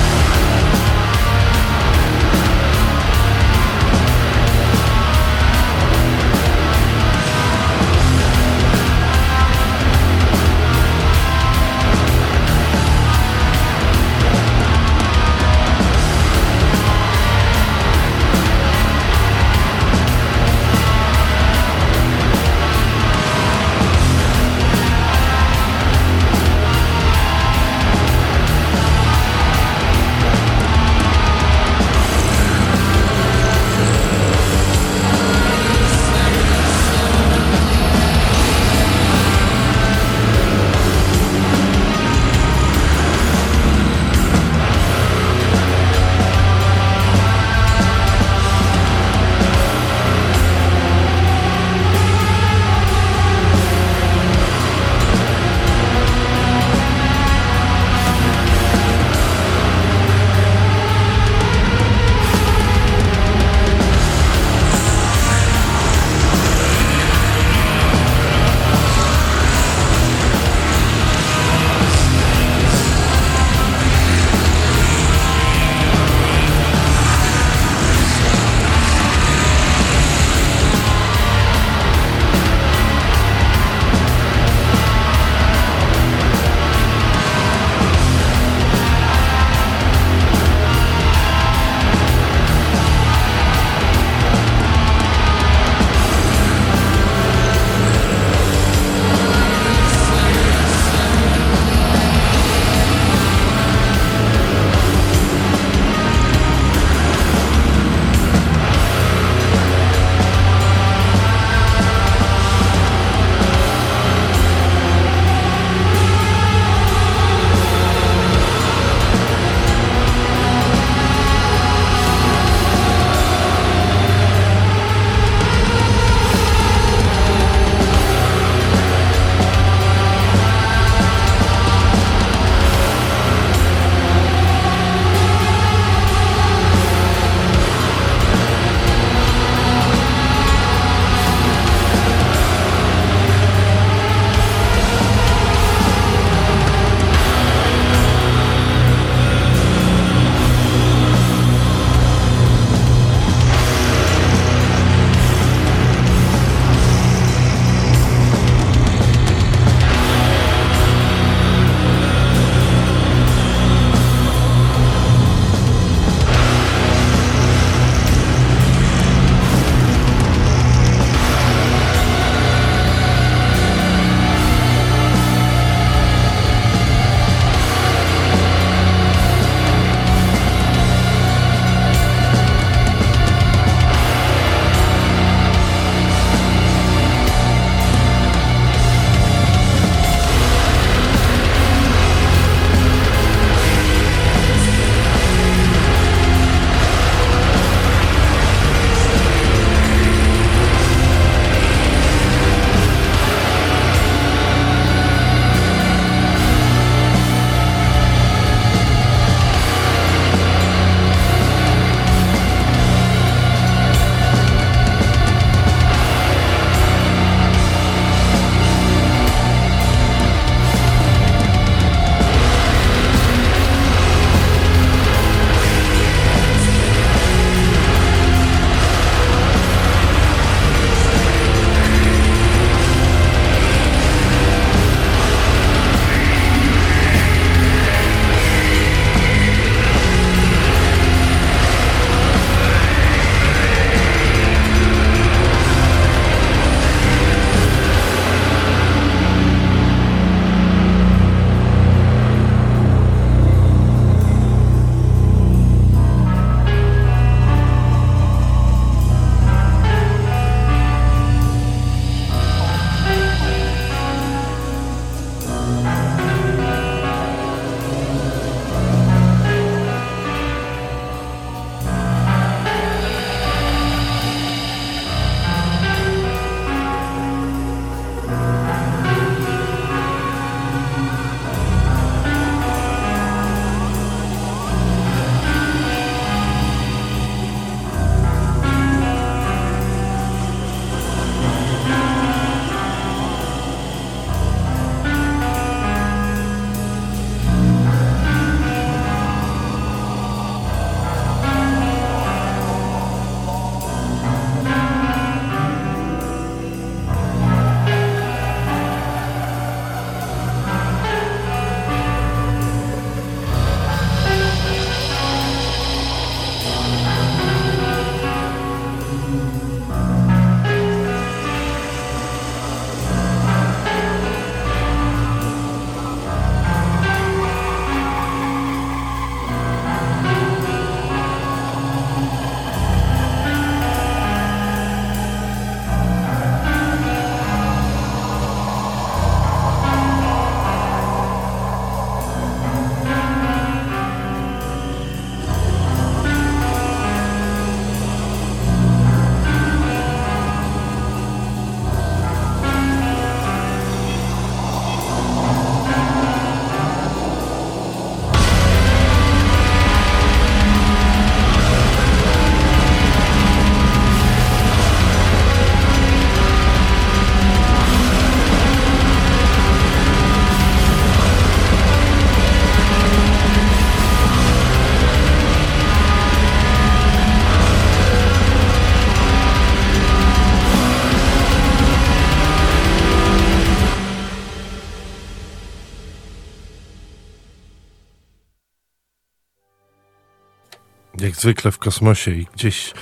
[391.35, 392.93] Jak zwykle w kosmosie i gdzieś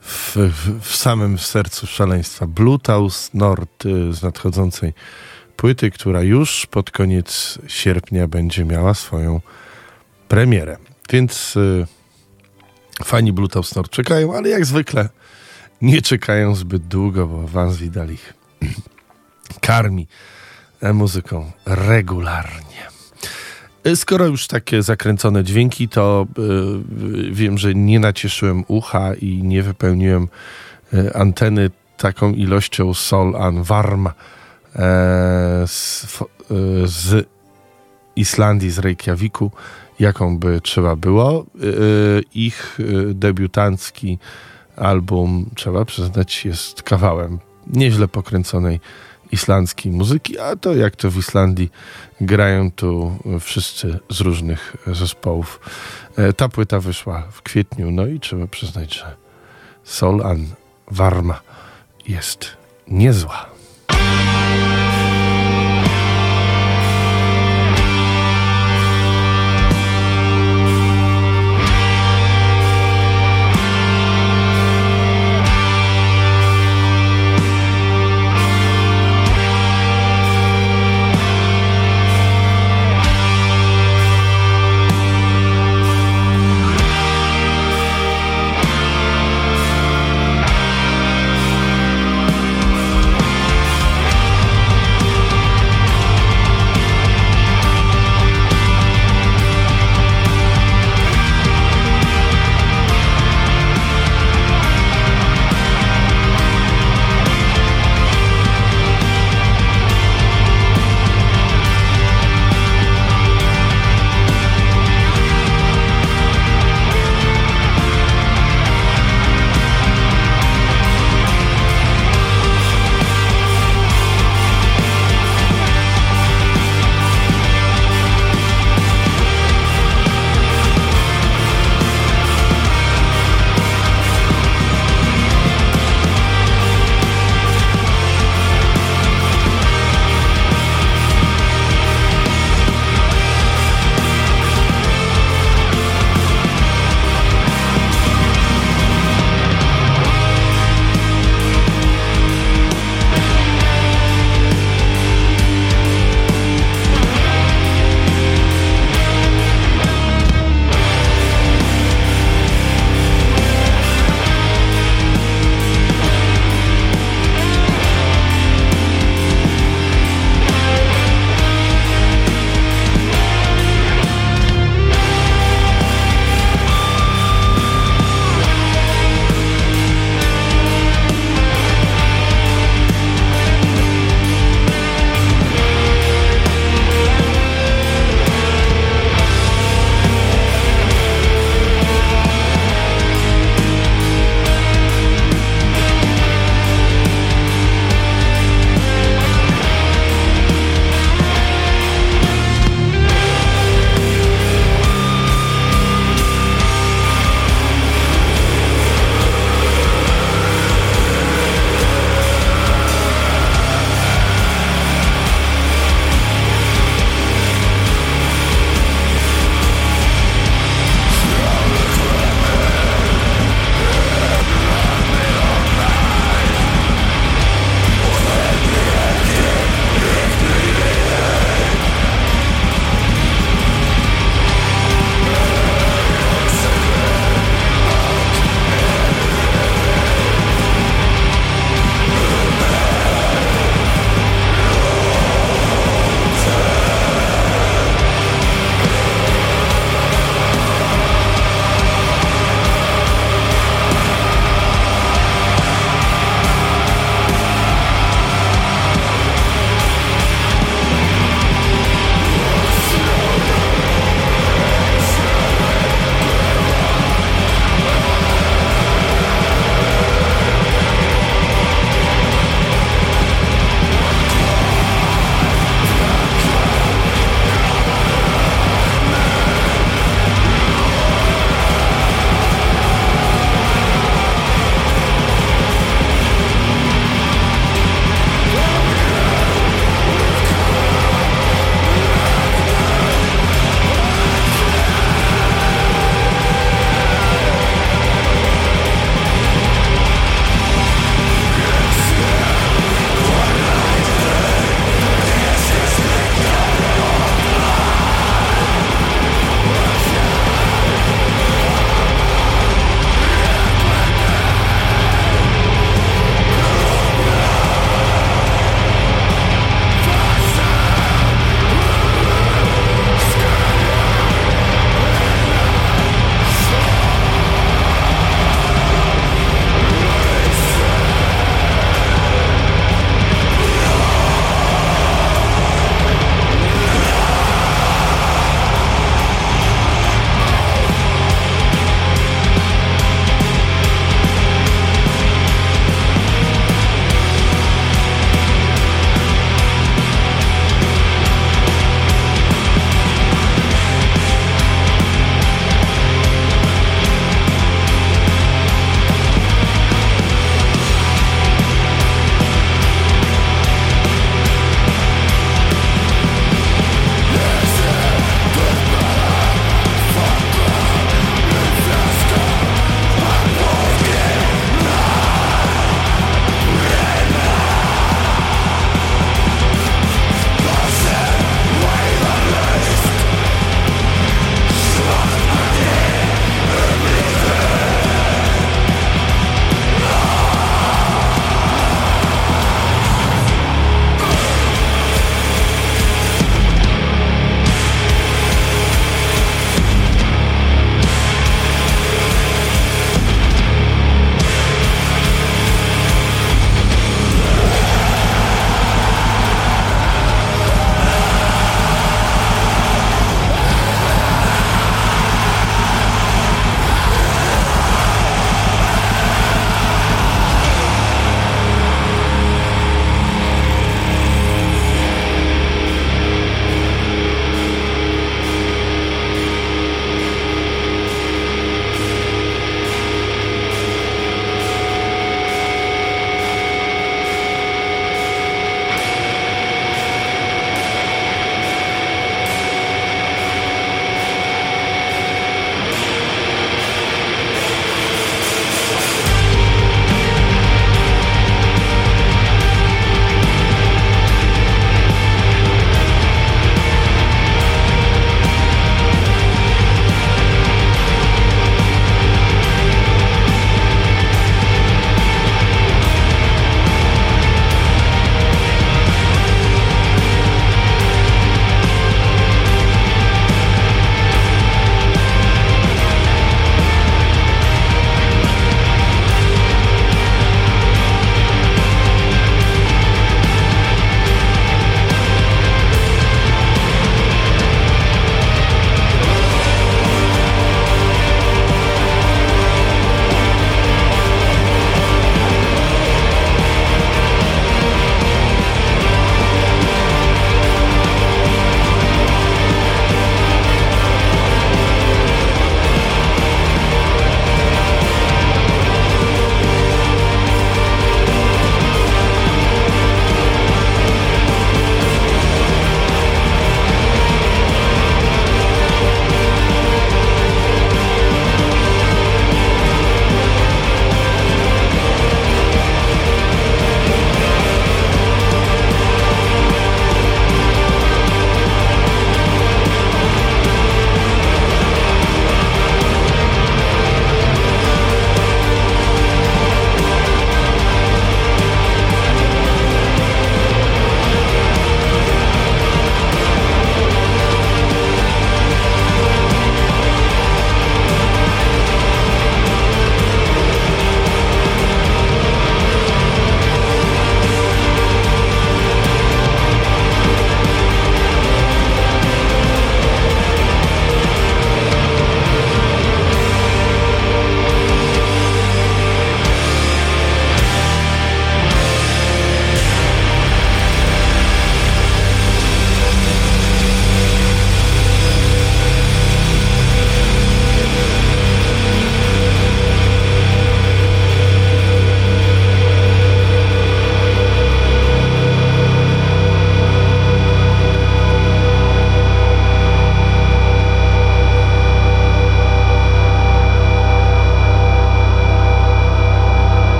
[0.00, 2.46] w, w, w samym sercu szaleństwa.
[2.46, 4.92] Bluetooth Nord y, z nadchodzącej
[5.56, 9.40] płyty, która już pod koniec sierpnia będzie miała swoją
[10.28, 10.76] premierę.
[11.10, 11.86] Więc y,
[13.04, 15.08] fani Bluetooth Nord czekają, ale jak zwykle
[15.82, 18.34] nie czekają zbyt długo, bo Vance Vidal ich
[19.60, 20.06] karmi
[20.82, 22.89] muzyką regularnie.
[23.84, 29.62] E, Skoro już takie zakręcone dźwięki, to y, wiem, że nie nacieszyłem ucha i nie
[29.62, 30.28] wypełniłem
[30.94, 34.12] y, anteny taką ilością Sol An Warm e,
[35.66, 36.06] z,
[36.84, 37.28] z
[38.16, 39.50] Islandii, z Reykjaviku,
[40.00, 41.46] jaką by trzeba było.
[42.34, 42.78] Ich
[43.14, 44.18] debiutancki
[44.76, 48.80] album, trzeba przyznać, jest kawałem nieźle pokręconej
[49.32, 51.70] islandzkiej muzyki, a to jak to w Islandii
[52.20, 55.60] grają tu wszyscy z różnych zespołów.
[56.16, 59.16] E, Ta płyta wyszła w kwietniu, no i trzeba przyznać, że
[59.84, 60.46] Sol An
[62.08, 62.56] jest
[62.88, 63.49] niezła.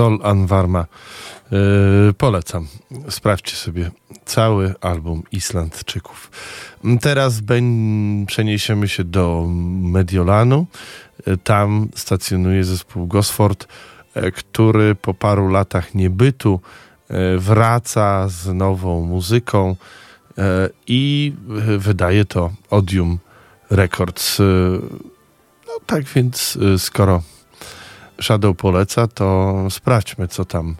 [0.00, 0.86] Sol Anwarma.
[1.50, 2.66] Yy, polecam.
[3.08, 3.90] Sprawdźcie sobie
[4.24, 6.30] cały album Islandczyków.
[7.00, 9.46] Teraz ben, przeniesiemy się do
[9.82, 10.66] Mediolanu.
[11.26, 13.66] Yy, tam stacjonuje zespół Gosford,
[14.16, 16.60] yy, który po paru latach niebytu
[17.10, 19.76] yy, wraca z nową muzyką
[20.86, 21.32] i
[21.78, 23.18] wydaje to Odium
[23.70, 24.38] Records.
[25.66, 27.22] No tak więc, skoro
[28.22, 30.76] Shadow poleca, to sprawdźmy, co tam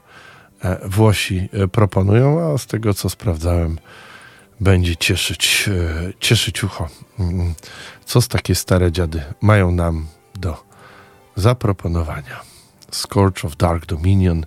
[0.65, 3.79] e, Włosi e, proponują, a z tego, co sprawdzałem,
[4.61, 6.89] będzie cieszyć, e, cieszyć ucho.
[7.19, 7.55] Mm,
[8.05, 10.65] Co z takie stare dziady mają nam do
[11.37, 12.41] zaproponowania?
[12.91, 14.47] Scourge of Dark Dominion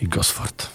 [0.00, 0.68] i Gosford.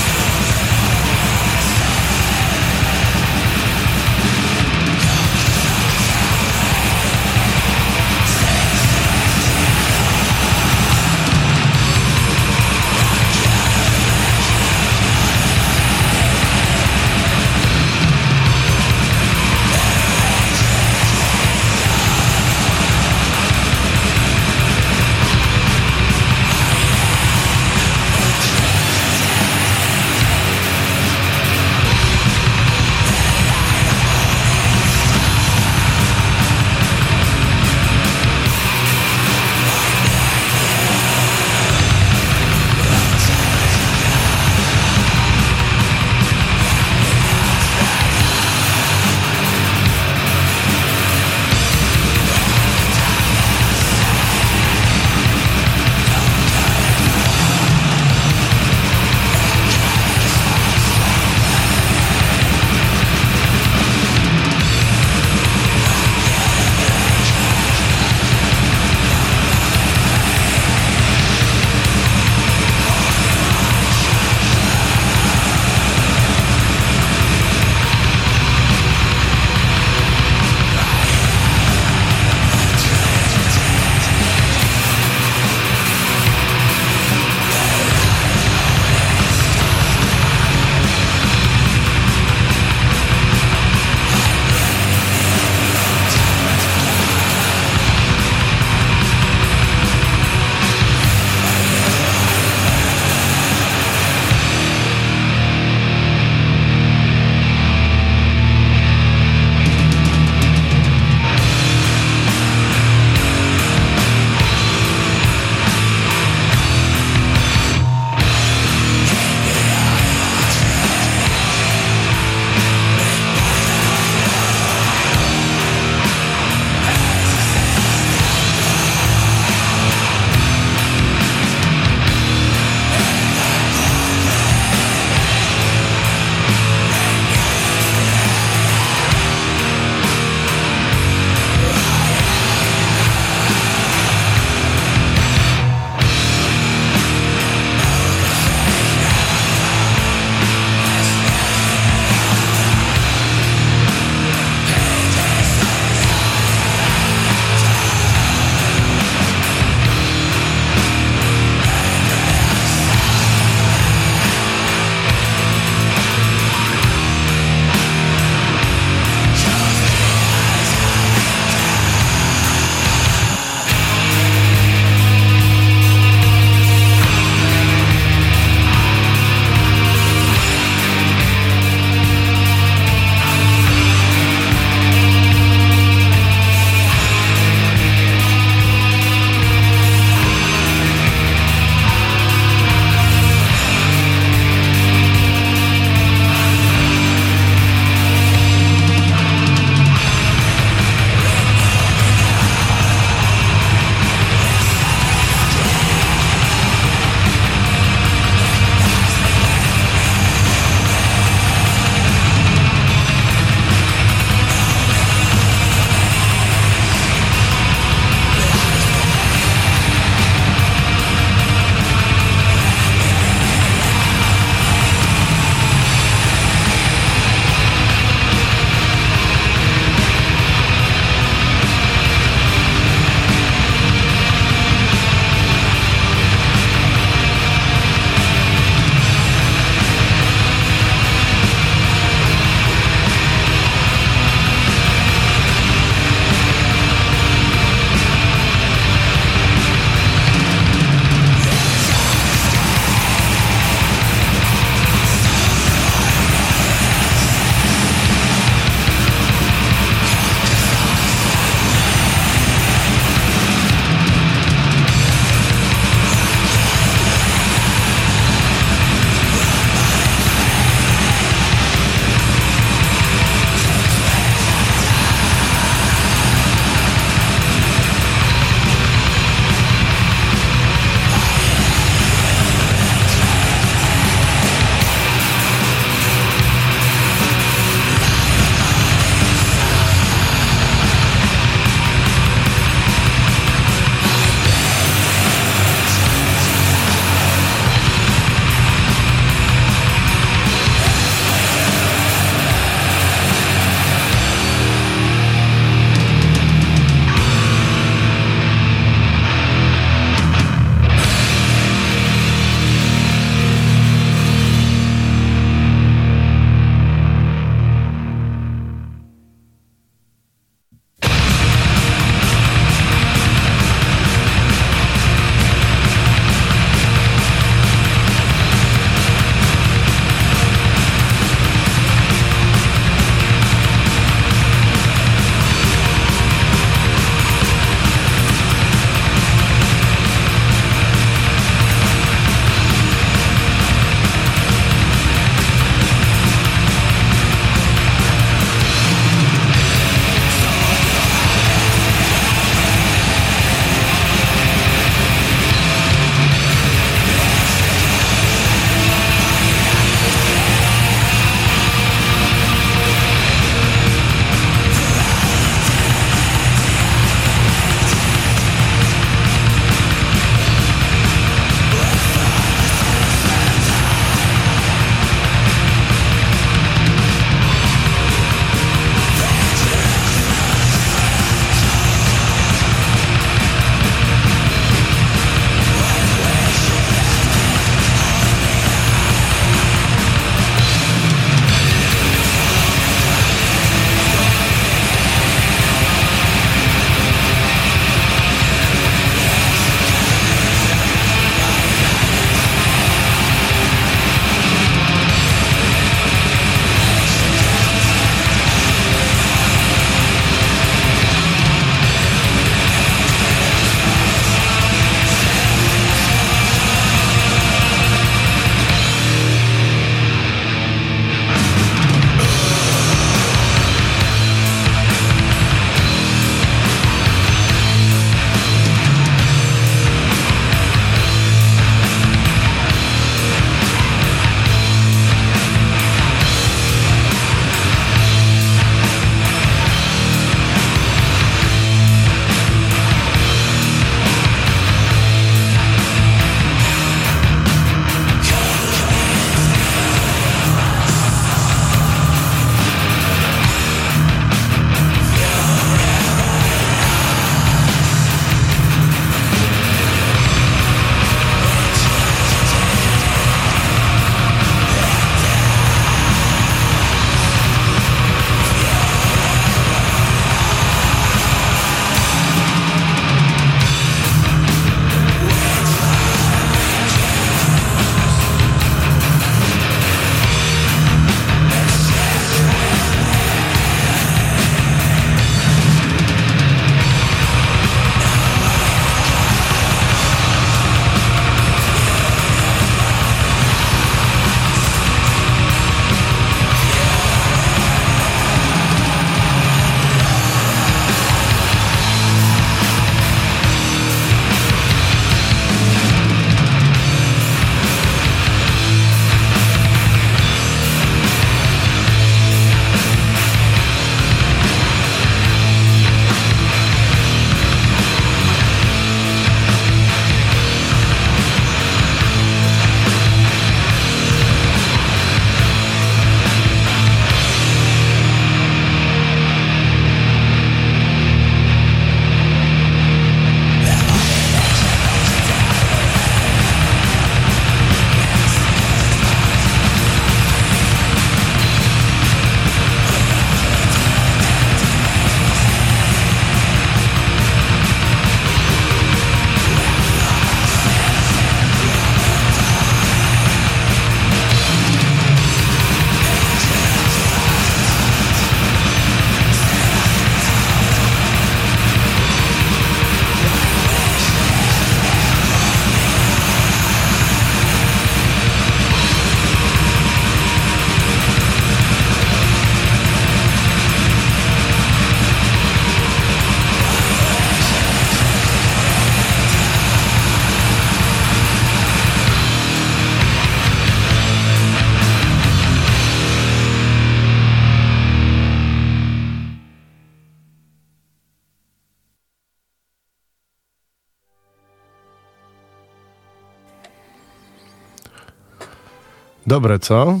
[599.28, 600.00] Dobre, co?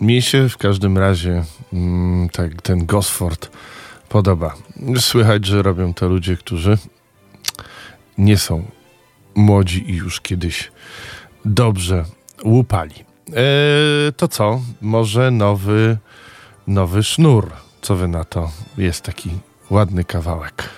[0.00, 3.50] Mi się w każdym razie mm, tak ten Gosford
[4.08, 4.54] podoba.
[5.00, 6.78] Słychać, że robią to ludzie, którzy
[8.18, 8.64] nie są
[9.34, 10.72] młodzi i już kiedyś
[11.44, 12.04] dobrze
[12.44, 12.94] łupali.
[13.28, 14.60] E, to co?
[14.80, 15.98] Może nowy,
[16.66, 17.50] nowy sznur.
[17.82, 18.50] Co wy na to?
[18.78, 19.30] Jest taki
[19.70, 20.68] ładny kawałek.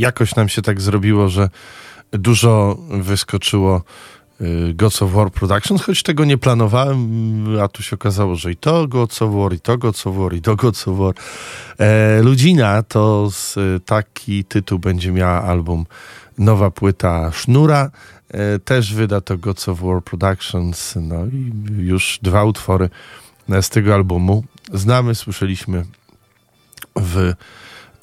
[0.00, 1.48] Jakoś nam się tak zrobiło, że
[2.12, 3.82] dużo wyskoczyło
[4.40, 8.56] y, Gods of War Productions, choć tego nie planowałem, a tu się okazało, że i
[8.56, 11.14] to Gods of War, i to Gods of War, i to Gods of War.
[11.78, 15.86] E, Ludzina to z, taki tytuł będzie miała album
[16.38, 17.90] nowa płyta Sznura.
[18.30, 20.94] E, też wyda to Gods of War Productions.
[20.96, 22.90] No i już dwa utwory
[23.60, 24.44] z tego albumu
[24.74, 25.84] znamy, słyszeliśmy
[26.96, 27.32] w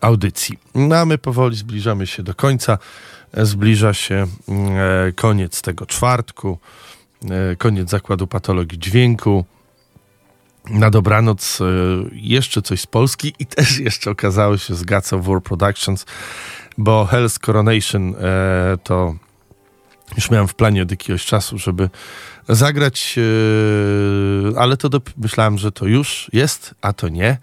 [0.02, 0.60] audycji.
[0.76, 2.78] No a my powoli zbliżamy się do końca.
[3.34, 6.60] Zbliża się e, koniec tego czwartku,
[7.30, 9.46] e, koniec zakładu patologii dźwięku.
[10.70, 11.66] Na dobranoc e,
[12.12, 16.06] jeszcze coś z Polski i też jeszcze okazało się z of War Productions,
[16.78, 18.16] bo Hell's Coronation
[18.84, 19.16] to
[20.16, 21.90] już miałem w planie od jakiegoś czasu, żeby
[22.50, 23.16] zagrać,
[24.58, 27.38] ale to do, myślałem, że to już jest, a to nie.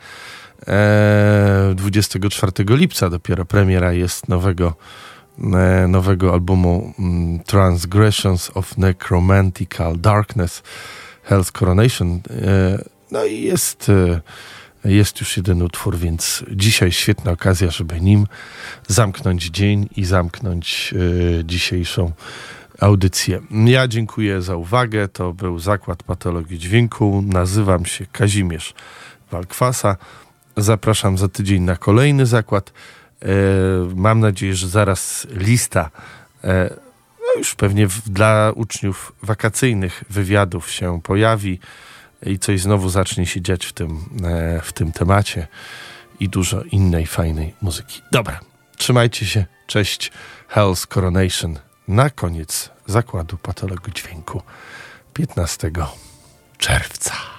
[1.75, 4.75] 24 e, lipca dopiero premiera jest nowego,
[5.39, 10.63] e, nowego albumu mm, Transgressions of Necromantical Darkness
[11.29, 12.21] Hell's Coronation.
[13.11, 13.91] No i jest,
[14.85, 18.27] jest już jeden utwór, więc dzisiaj świetna okazja, żeby nim
[18.89, 20.95] zamknąć dzień i zamknąć
[21.45, 22.13] dzisiejszą
[22.81, 23.41] audycję.
[23.51, 25.09] Ja dziękuję za uwagę.
[25.09, 27.25] To był Zakład Patologii Dźwięku.
[27.27, 28.75] Nazywam się Kazimierz
[29.31, 29.97] Walkwasa.
[30.57, 32.73] Zapraszam za tydzień na kolejny zakład.
[33.23, 33.27] E,
[33.95, 35.91] mam nadzieję, że zaraz lista
[36.45, 36.71] e,
[37.21, 41.59] no już pewnie w, dla uczniów wakacyjnych wywiadów się pojawi
[42.27, 45.47] i coś znowu zacznie się dziać w tym, e, w tym temacie
[46.21, 48.03] i dużo innej fajnej muzyki.
[48.13, 48.41] Dobra,
[48.77, 49.45] trzymajcie się.
[49.67, 50.13] Cześć.
[50.55, 51.59] Hell's Coronation
[51.89, 54.43] na koniec zakładu patologii dźwięku
[55.15, 55.71] 15
[56.59, 57.34] czerwca.